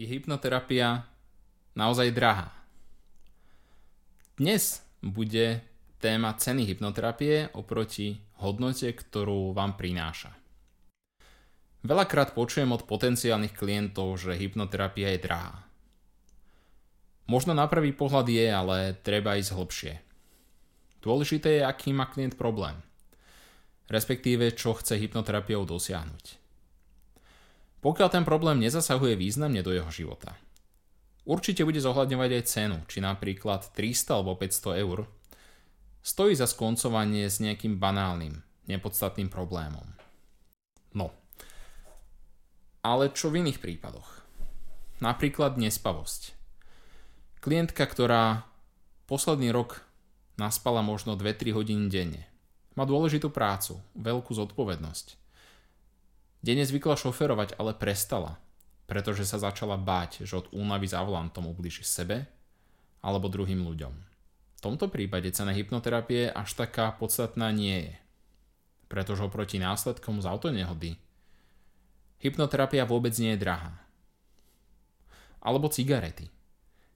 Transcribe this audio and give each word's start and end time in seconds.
je 0.00 0.08
hypnoterapia 0.08 1.04
naozaj 1.76 2.08
drahá? 2.16 2.48
Dnes 4.40 4.80
bude 5.04 5.60
téma 6.00 6.32
ceny 6.32 6.64
hypnoterapie 6.64 7.52
oproti 7.52 8.16
hodnote, 8.40 8.96
ktorú 8.96 9.52
vám 9.52 9.76
prináša. 9.76 10.32
Veľakrát 11.84 12.32
počujem 12.32 12.72
od 12.72 12.88
potenciálnych 12.88 13.52
klientov, 13.52 14.16
že 14.16 14.40
hypnoterapia 14.40 15.12
je 15.12 15.20
drahá. 15.20 15.68
Možno 17.28 17.52
na 17.52 17.68
prvý 17.68 17.92
pohľad 17.92 18.24
je, 18.32 18.48
ale 18.48 18.96
treba 19.04 19.36
ísť 19.36 19.52
hlbšie. 19.52 19.94
Dôležité 21.04 21.60
je, 21.60 21.62
aký 21.68 21.92
má 21.92 22.08
klient 22.08 22.40
problém. 22.40 22.80
Respektíve, 23.92 24.56
čo 24.56 24.72
chce 24.72 24.96
hypnoterapiou 24.96 25.68
dosiahnuť. 25.68 26.40
Pokiaľ 27.80 28.08
ten 28.12 28.24
problém 28.28 28.60
nezasahuje 28.60 29.16
významne 29.16 29.64
do 29.64 29.72
jeho 29.72 29.88
života. 29.88 30.36
Určite 31.24 31.64
bude 31.64 31.80
zohľadňovať 31.80 32.30
aj 32.36 32.44
cenu, 32.48 32.78
či 32.88 33.00
napríklad 33.00 33.72
300 33.72 34.16
alebo 34.16 34.36
500 34.36 34.84
eur. 34.84 35.08
Stojí 36.00 36.32
za 36.32 36.48
skoncovanie 36.48 37.28
s 37.28 37.40
nejakým 37.44 37.76
banálnym, 37.76 38.40
nepodstatným 38.68 39.28
problémom. 39.28 39.84
No. 40.96 41.12
Ale 42.80 43.12
čo 43.12 43.28
v 43.28 43.44
iných 43.44 43.60
prípadoch? 43.60 44.24
Napríklad 45.00 45.60
nespavosť. 45.60 46.36
Klientka, 47.40 47.84
ktorá 47.84 48.44
posledný 49.08 49.52
rok 49.52 49.84
naspala 50.36 50.80
možno 50.84 51.16
2-3 51.16 51.56
hodiny 51.56 51.88
denne. 51.88 52.22
Má 52.76 52.84
dôležitú 52.88 53.28
prácu, 53.28 53.80
veľkú 53.96 54.32
zodpovednosť. 54.32 55.20
Denne 56.40 56.64
zvykla 56.64 56.96
šoferovať, 56.96 57.60
ale 57.60 57.76
prestala, 57.76 58.40
pretože 58.88 59.28
sa 59.28 59.36
začala 59.36 59.76
báť, 59.76 60.24
že 60.24 60.40
od 60.40 60.48
únavy 60.56 60.88
za 60.88 61.04
volantom 61.04 61.46
ubliží 61.46 61.84
sebe 61.84 62.24
alebo 63.04 63.28
druhým 63.28 63.60
ľuďom. 63.60 63.94
V 64.56 64.60
tomto 64.60 64.92
prípade 64.92 65.28
cena 65.32 65.52
hypnoterapie 65.56 66.32
až 66.32 66.52
taká 66.56 66.92
podstatná 66.92 67.48
nie 67.52 67.88
je, 67.88 67.94
pretože 68.88 69.24
oproti 69.24 69.56
následkom 69.56 70.20
z 70.20 70.26
autonehody 70.28 70.90
hypnoterapia 72.20 72.84
vôbec 72.84 73.16
nie 73.16 73.36
je 73.36 73.40
drahá. 73.40 73.72
Alebo 75.40 75.72
cigarety. 75.72 76.28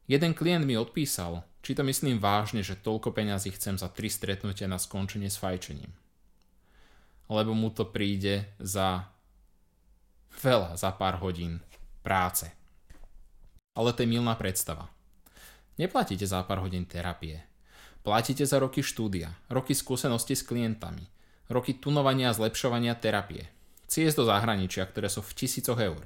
Jeden 0.04 0.36
klient 0.36 0.68
mi 0.68 0.76
odpísal, 0.76 1.40
či 1.64 1.72
to 1.72 1.80
myslím 1.80 2.20
vážne, 2.20 2.60
že 2.60 2.76
toľko 2.76 3.16
peňazí 3.16 3.56
chcem 3.56 3.80
za 3.80 3.88
tri 3.88 4.12
stretnutia 4.12 4.68
na 4.68 4.76
skončenie 4.76 5.32
s 5.32 5.40
fajčením. 5.40 5.88
Lebo 7.32 7.56
mu 7.56 7.72
to 7.72 7.88
príde 7.88 8.44
za 8.60 9.08
Veľa 10.42 10.74
za 10.74 10.90
pár 10.94 11.22
hodín 11.22 11.62
práce. 12.02 12.50
Ale 13.74 13.90
to 13.94 14.02
je 14.02 14.08
milná 14.10 14.34
predstava. 14.34 14.90
Neplatíte 15.74 16.26
za 16.26 16.42
pár 16.46 16.62
hodín 16.62 16.86
terapie. 16.86 17.42
Platíte 18.04 18.44
za 18.46 18.60
roky 18.60 18.84
štúdia, 18.84 19.32
roky 19.48 19.72
skúsenosti 19.72 20.36
s 20.36 20.44
klientami, 20.44 21.08
roky 21.48 21.74
tunovania 21.80 22.30
a 22.30 22.36
zlepšovania 22.36 22.94
terapie, 22.94 23.48
ciest 23.88 24.20
do 24.20 24.28
zahraničia, 24.28 24.84
ktoré 24.84 25.08
sú 25.08 25.24
v 25.24 25.34
tisícoch 25.34 25.80
eur. 25.80 26.04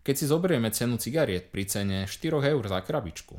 Keď 0.00 0.14
si 0.16 0.24
zoberieme 0.24 0.72
cenu 0.72 0.96
cigariet 0.96 1.52
pri 1.52 1.68
cene 1.68 2.08
4 2.08 2.56
eur 2.56 2.64
za 2.64 2.80
krabičku, 2.80 3.36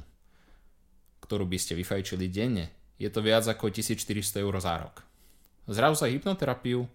ktorú 1.25 1.49
by 1.49 1.57
ste 1.57 1.73
vyfajčili 1.73 2.29
denne, 2.29 2.69
je 3.01 3.09
to 3.09 3.25
viac 3.25 3.41
ako 3.49 3.73
1400 3.73 4.45
eur 4.45 4.55
za 4.61 4.77
rok. 4.77 5.01
Zrazu 5.65 6.05
za 6.05 6.07
hypnoterapiu 6.13 6.85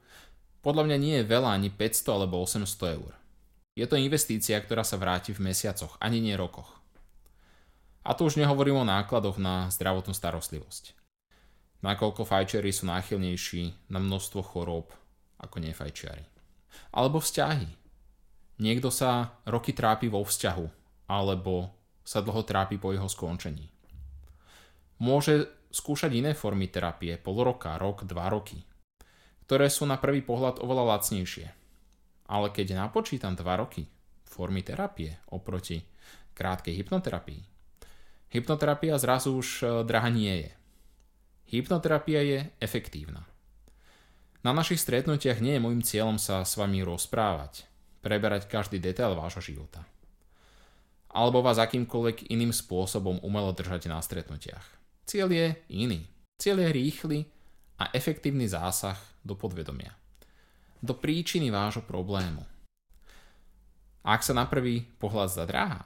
podľa 0.67 0.83
mňa 0.83 0.98
nie 0.98 1.14
je 1.22 1.31
veľa 1.31 1.55
ani 1.55 1.70
500 1.70 2.11
alebo 2.11 2.42
800 2.42 2.98
eur. 2.98 3.14
Je 3.78 3.86
to 3.86 3.95
investícia, 3.95 4.59
ktorá 4.59 4.83
sa 4.83 4.98
vráti 4.98 5.31
v 5.31 5.47
mesiacoch, 5.47 5.95
ani 6.03 6.19
nie 6.19 6.34
rokoch. 6.34 6.83
A 8.03 8.19
tu 8.19 8.27
už 8.27 8.34
nehovorím 8.34 8.83
o 8.83 8.89
nákladoch 8.91 9.39
na 9.39 9.70
zdravotnú 9.70 10.11
starostlivosť. 10.11 10.98
Nakoľko 11.87 12.27
fajčiari 12.27 12.75
sú 12.75 12.91
náchylnejší 12.91 13.94
na 13.94 14.03
množstvo 14.03 14.43
chorób 14.43 14.91
ako 15.38 15.62
nefajčiari. 15.62 16.27
Alebo 16.91 17.22
vzťahy. 17.22 17.71
Niekto 18.59 18.91
sa 18.91 19.38
roky 19.47 19.71
trápi 19.71 20.10
vo 20.10 20.27
vzťahu, 20.27 20.66
alebo 21.06 21.71
sa 22.03 22.19
dlho 22.27 22.43
trápi 22.43 22.83
po 22.83 22.91
jeho 22.91 23.06
skončení. 23.06 23.71
Môže 24.98 25.47
skúšať 25.71 26.10
iné 26.10 26.34
formy 26.34 26.66
terapie, 26.66 27.15
pol 27.22 27.47
roka, 27.47 27.78
rok, 27.78 28.03
dva 28.03 28.34
roky– 28.34 28.59
ktoré 29.47 29.71
sú 29.71 29.87
na 29.87 29.95
prvý 29.95 30.27
pohľad 30.27 30.59
oveľa 30.59 30.99
lacnejšie. 30.99 31.47
Ale 32.27 32.51
keď 32.51 32.75
napočítam 32.75 33.39
2 33.39 33.47
roky 33.62 33.87
formy 34.27 34.67
terapie 34.67 35.23
oproti 35.31 35.87
krátkej 36.34 36.75
hypnoterapii, 36.83 37.41
hypnoterapia 38.34 38.99
zrazu 38.99 39.39
už 39.39 39.49
e, 39.62 39.65
drahá 39.87 40.11
nie 40.11 40.34
je. 40.45 40.51
Hypnoterapia 41.47 42.21
je 42.27 42.39
efektívna. 42.59 43.23
Na 44.43 44.51
našich 44.51 44.83
stretnutiach 44.83 45.39
nie 45.39 45.57
je 45.57 45.63
môjim 45.63 45.83
cieľom 45.83 46.19
sa 46.19 46.43
s 46.43 46.59
vami 46.59 46.83
rozprávať, 46.83 47.71
preberať 48.03 48.51
každý 48.51 48.83
detail 48.83 49.15
vášho 49.15 49.43
života. 49.43 49.87
Alebo 51.15 51.41
vás 51.41 51.63
akýmkoľvek 51.63 52.34
iným 52.34 52.51
spôsobom 52.51 53.23
umelo 53.23 53.55
držať 53.55 53.87
na 53.87 54.03
stretnutiach. 54.03 54.67
Cieľ 55.07 55.31
je 55.31 55.47
iný. 55.71 56.03
Cieľ 56.37 56.67
je 56.67 56.71
rýchly 56.75 57.19
a 57.76 57.92
efektívny 57.92 58.48
zásah 58.48 58.97
do 59.20 59.37
podvedomia. 59.37 59.92
Do 60.81 60.97
príčiny 60.97 61.53
vášho 61.53 61.84
problému. 61.84 62.44
Ak 64.06 64.22
sa 64.22 64.32
na 64.32 64.47
prvý 64.47 64.87
pohľad 65.03 65.28
zdá 65.34 65.44
drahá, 65.44 65.81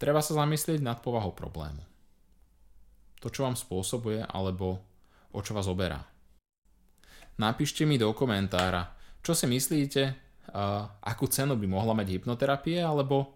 treba 0.00 0.24
sa 0.24 0.34
zamyslieť 0.34 0.80
nad 0.80 0.98
povahou 1.04 1.36
problému. 1.36 1.82
To, 3.20 3.28
čo 3.28 3.44
vám 3.46 3.56
spôsobuje, 3.56 4.24
alebo 4.24 4.80
o 5.32 5.40
čo 5.40 5.52
vás 5.52 5.68
oberá. 5.68 6.02
Napíšte 7.40 7.82
mi 7.82 7.98
do 7.98 8.12
komentára, 8.14 8.94
čo 9.24 9.34
si 9.34 9.48
myslíte, 9.50 10.14
akú 11.02 11.26
cenu 11.26 11.56
by 11.58 11.66
mohla 11.66 11.96
mať 11.96 12.20
hypnoterapie, 12.20 12.78
alebo 12.78 13.34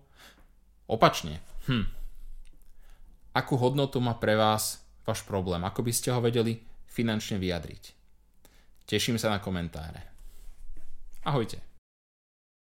opačne. 0.87 1.41
Hm. 1.67 1.85
Akú 3.35 3.57
hodnotu 3.59 3.99
má 3.99 4.15
pre 4.17 4.37
vás 4.37 4.85
váš 5.05 5.25
problém? 5.25 5.65
Ako 5.65 5.83
by 5.83 5.93
ste 5.93 6.13
ho 6.13 6.21
vedeli 6.21 6.68
finančne 6.89 7.37
vyjadriť. 7.39 7.85
Teším 8.89 9.21
sa 9.21 9.29
na 9.29 9.39
komentáre. 9.39 10.01
Ahojte. 11.29 11.68